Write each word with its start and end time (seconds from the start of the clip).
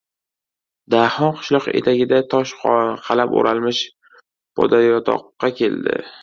Daho 0.93 1.27
qishloq 1.41 1.67
etagida 1.81 2.21
tosh 2.31 2.53
qalab 3.09 3.37
o‘ralmish 3.43 3.83
podayotoqqa 4.61 5.53
keldi. 5.63 6.01